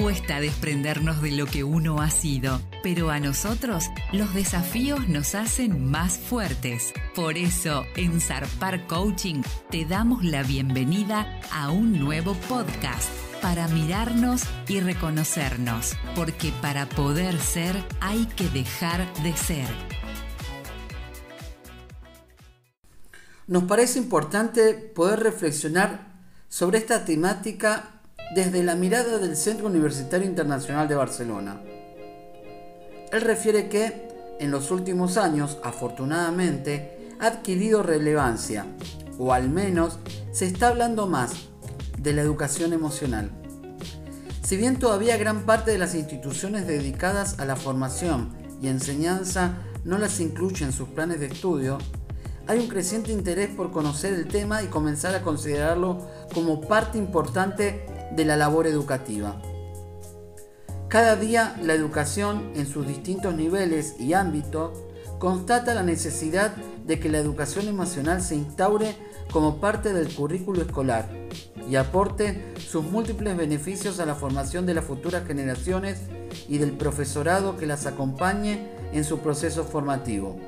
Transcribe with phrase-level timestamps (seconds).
[0.00, 5.90] Cuesta desprendernos de lo que uno ha sido, pero a nosotros los desafíos nos hacen
[5.90, 6.92] más fuertes.
[7.16, 13.10] Por eso, en Zarpar Coaching te damos la bienvenida a un nuevo podcast
[13.42, 19.68] para mirarnos y reconocernos, porque para poder ser hay que dejar de ser.
[23.48, 26.06] Nos parece importante poder reflexionar
[26.48, 27.97] sobre esta temática
[28.34, 31.60] desde la mirada del Centro Universitario Internacional de Barcelona.
[33.10, 34.08] Él refiere que,
[34.38, 38.66] en los últimos años, afortunadamente, ha adquirido relevancia,
[39.18, 39.98] o al menos
[40.32, 41.32] se está hablando más,
[41.98, 43.30] de la educación emocional.
[44.42, 48.30] Si bien todavía gran parte de las instituciones dedicadas a la formación
[48.62, 51.78] y enseñanza no las incluye en sus planes de estudio,
[52.46, 57.84] hay un creciente interés por conocer el tema y comenzar a considerarlo como parte importante
[58.14, 59.40] de la labor educativa.
[60.88, 64.78] Cada día la educación en sus distintos niveles y ámbitos
[65.18, 66.54] constata la necesidad
[66.86, 68.96] de que la educación emocional se instaure
[69.30, 71.08] como parte del currículo escolar
[71.68, 75.98] y aporte sus múltiples beneficios a la formación de las futuras generaciones
[76.48, 80.38] y del profesorado que las acompañe en su proceso formativo.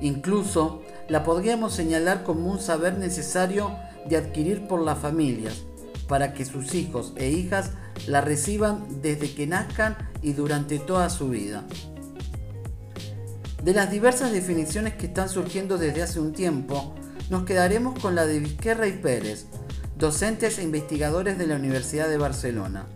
[0.00, 3.76] Incluso la podríamos señalar como un saber necesario
[4.08, 5.64] de adquirir por las familias,
[6.08, 7.70] para que sus hijos e hijas
[8.06, 11.64] la reciban desde que nazcan y durante toda su vida.
[13.62, 16.94] De las diversas definiciones que están surgiendo desde hace un tiempo,
[17.28, 19.46] nos quedaremos con la de Vizquerra y Pérez,
[19.96, 22.86] docentes e investigadores de la Universidad de Barcelona.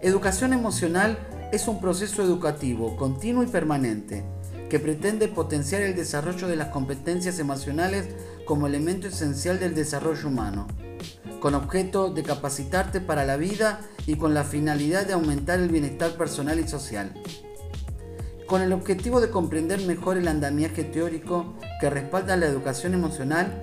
[0.00, 1.18] Educación emocional
[1.52, 4.24] es un proceso educativo continuo y permanente
[4.68, 8.08] que pretende potenciar el desarrollo de las competencias emocionales
[8.46, 10.66] como elemento esencial del desarrollo humano
[11.42, 16.12] con objeto de capacitarte para la vida y con la finalidad de aumentar el bienestar
[16.12, 17.12] personal y social.
[18.46, 23.60] Con el objetivo de comprender mejor el andamiaje teórico que respalda la educación emocional,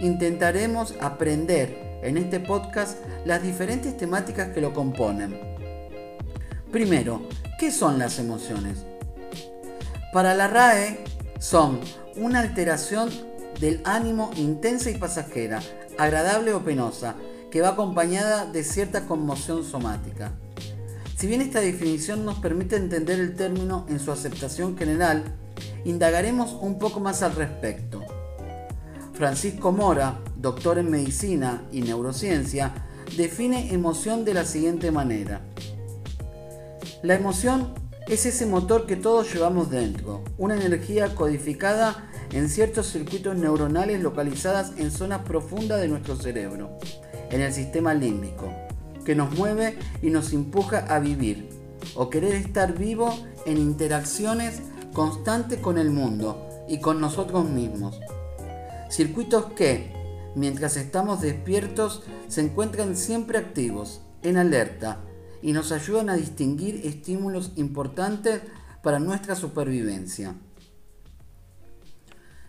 [0.00, 5.40] intentaremos aprender en este podcast las diferentes temáticas que lo componen.
[6.70, 7.22] Primero,
[7.58, 8.84] ¿qué son las emociones?
[10.12, 11.02] Para la RAE
[11.38, 11.80] son
[12.16, 13.08] una alteración
[13.60, 15.62] del ánimo intensa y pasajera,
[15.98, 17.16] agradable o penosa,
[17.50, 20.32] que va acompañada de cierta conmoción somática.
[21.16, 25.24] Si bien esta definición nos permite entender el término en su aceptación general,
[25.84, 28.02] indagaremos un poco más al respecto.
[29.12, 32.74] Francisco Mora, doctor en medicina y neurociencia,
[33.16, 35.42] define emoción de la siguiente manera.
[37.02, 37.74] La emoción
[38.08, 44.72] es ese motor que todos llevamos dentro, una energía codificada en ciertos circuitos neuronales localizadas
[44.76, 46.76] en zonas profundas de nuestro cerebro,
[47.30, 48.52] en el sistema límbico,
[49.04, 51.48] que nos mueve y nos empuja a vivir
[51.94, 54.62] o querer estar vivo en interacciones
[54.92, 58.00] constantes con el mundo y con nosotros mismos.
[58.90, 59.92] Circuitos que,
[60.34, 64.98] mientras estamos despiertos, se encuentran siempre activos, en alerta,
[65.40, 68.40] y nos ayudan a distinguir estímulos importantes
[68.82, 70.34] para nuestra supervivencia.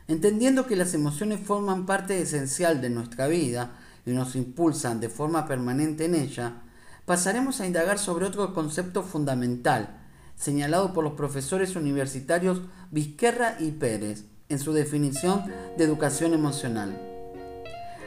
[0.07, 3.71] Entendiendo que las emociones forman parte esencial de nuestra vida
[4.05, 6.61] y nos impulsan de forma permanente en ella,
[7.05, 9.97] pasaremos a indagar sobre otro concepto fundamental,
[10.35, 12.61] señalado por los profesores universitarios
[12.91, 15.43] Vizquerra y Pérez en su definición
[15.75, 16.95] de educación emocional.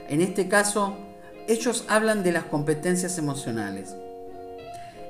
[0.09, 0.97] En este caso,
[1.48, 3.97] ellos hablan de las competencias emocionales.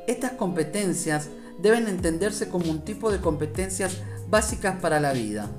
[0.06, 1.28] Estas competencias
[1.60, 3.98] deben entenderse como un tipo de competencias
[4.30, 5.50] básicas para la vida,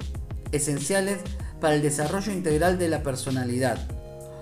[0.52, 1.20] esenciales
[1.60, 3.80] para el desarrollo integral de la personalidad.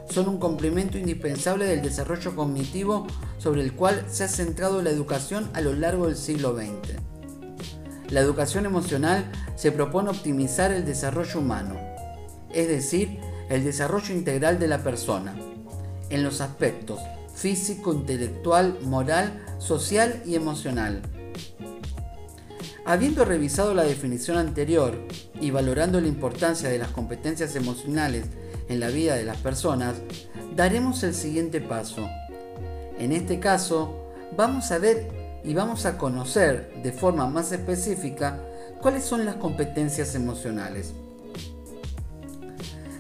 [0.10, 3.08] Son un complemento indispensable del desarrollo cognitivo
[3.38, 6.96] sobre el cual se ha centrado la educación a lo largo del siglo XX.
[8.10, 11.76] La educación emocional se propone optimizar el desarrollo humano,
[12.54, 13.20] es decir,
[13.50, 15.36] el desarrollo integral de la persona,
[16.10, 17.02] en los aspectos
[17.36, 21.04] físico, intelectual, moral, social y emocional
[22.88, 24.98] Habiendo revisado la definición anterior
[25.42, 28.28] y valorando la importancia de las competencias emocionales
[28.70, 29.96] en la vida de las personas,
[30.56, 32.08] daremos el siguiente paso.
[32.98, 38.42] En este caso, vamos a ver y vamos a conocer de forma más específica
[38.82, 40.94] cuáles son las competencias emocionales.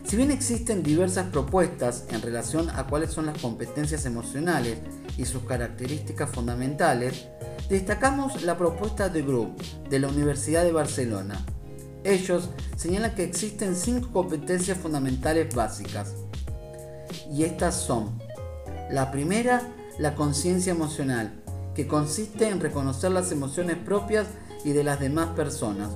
[0.04, 4.80] Si bien existen diversas propuestas en relación a cuáles son las competencias emocionales
[5.18, 7.28] y sus características fundamentales,
[7.69, 11.46] Destacamos la propuesta de Group de la Universidad de Barcelona.
[12.06, 16.14] Ellos señalan que existen cinco competencias fundamentales básicas.
[17.30, 18.18] Y estas son,
[18.90, 19.64] la primera,
[20.00, 21.44] la conciencia emocional,
[21.75, 24.28] que consiste en reconocer las emociones propias
[24.64, 25.90] y de las demás personas.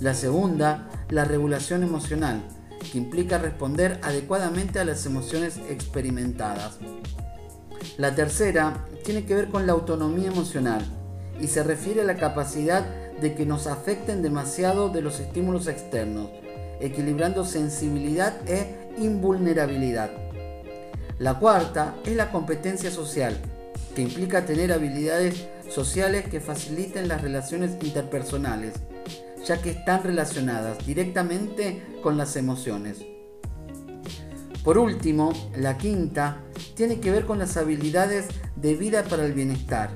[0.00, 2.42] La segunda, la regulación emocional,
[2.90, 6.78] que implica responder adecuadamente a las emociones experimentadas.
[7.98, 10.84] La tercera tiene que ver con la autonomía emocional
[11.40, 12.84] y se refiere a la capacidad
[13.22, 16.28] de que nos afecten demasiado de los estímulos externos,
[16.78, 20.10] equilibrando sensibilidad e invulnerabilidad.
[21.18, 23.38] La cuarta es la competencia social,
[23.96, 28.74] que implica tener habilidades sociales que faciliten las relaciones interpersonales,
[29.42, 32.98] ya que están relacionadas directamente con las emociones.
[34.62, 36.42] Por último, la quinta
[36.74, 38.26] tiene que ver con las habilidades
[38.60, 39.90] de vida para el bienestar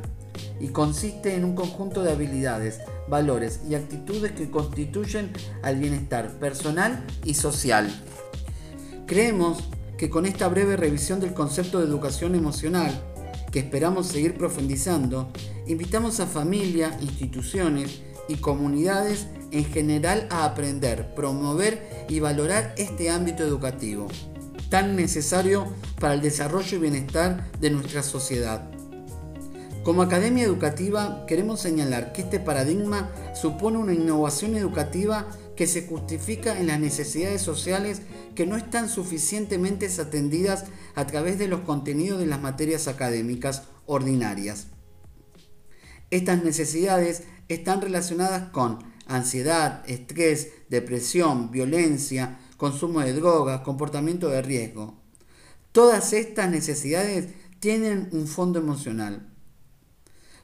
[0.61, 5.33] y consiste en un conjunto de habilidades, valores y actitudes que constituyen
[5.63, 7.93] al bienestar personal y social.
[9.07, 9.65] Creemos
[9.99, 12.93] que con esta breve revisión del concepto de educación emocional,
[13.51, 15.31] que esperamos seguir profundizando,
[15.67, 23.43] invitamos a familia, instituciones y comunidades en general a aprender, promover y valorar este ámbito
[23.43, 24.09] educativo,
[24.73, 25.71] tan necesario
[26.01, 28.71] para el desarrollo y bienestar de nuestra sociedad.
[29.85, 35.27] Como academia educativa queremos señalar que este paradigma supone una innovación educativa
[35.57, 38.01] que se justifica en las necesidades sociales
[38.35, 40.65] que no están suficientemente atendidas
[40.95, 44.69] a través de los contenidos de las materias académicas ordinarias.
[46.11, 54.95] Estas necesidades están relacionadas con ansiedad, estrés, depresión, violencia, consumo de drogas, comportamiento de riesgo.
[55.73, 57.27] Todas estas necesidades
[57.59, 59.29] tienen un fondo emocional.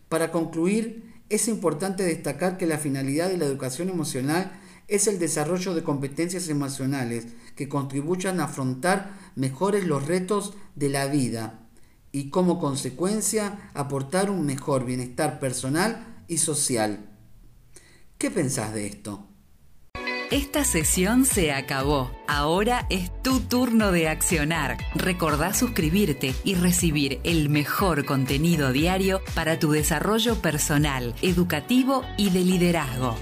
[0.08, 4.50] Para concluir, es importante destacar que la finalidad de la educación emocional
[4.88, 11.06] es el desarrollo de competencias emocionales que contribuyan a afrontar mejores los retos de la
[11.06, 11.68] vida
[12.10, 17.10] y como consecuencia aportar un mejor bienestar personal y social.
[18.18, 19.27] ¿Qué pensás de esto?
[20.30, 22.10] Esta sesión se acabó.
[22.26, 24.76] Ahora es tu turno de accionar.
[24.94, 32.40] Recordá suscribirte y recibir el mejor contenido diario para tu desarrollo personal, educativo y de
[32.40, 33.16] liderazgo.